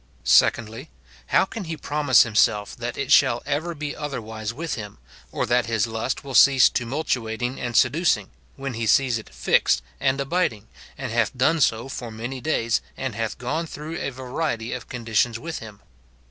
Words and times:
Se 0.23 0.49
condly, 0.49 0.87
How 1.27 1.45
can 1.45 1.65
he 1.65 1.77
promise 1.77 2.23
himself 2.23 2.75
that 2.75 2.97
it 2.97 3.11
shall 3.11 3.43
ever 3.45 3.75
be 3.75 3.95
otherwise 3.95 4.51
with 4.51 4.73
him, 4.73 4.97
or 5.31 5.45
that 5.45 5.67
his 5.67 5.85
lust 5.85 6.23
will 6.23 6.33
cease 6.33 6.69
tumultuat 6.71 7.39
ing 7.43 7.59
and 7.59 7.77
seducing, 7.77 8.31
when 8.55 8.73
he 8.73 8.87
sees 8.87 9.19
it 9.19 9.31
fixed 9.31 9.83
and 9.99 10.19
abiding, 10.19 10.67
and 10.97 11.11
liath 11.11 11.29
done 11.37 11.61
so 11.61 11.87
for 11.87 12.09
many 12.09 12.41
days, 12.41 12.81
and 12.97 13.13
hath 13.13 13.37
gone 13.37 13.67
through 13.67 13.99
a 13.99 14.09
variety 14.09 14.73
of 14.73 14.89
conditions 14.89 15.37
with 15.37 15.59
him 15.59 15.81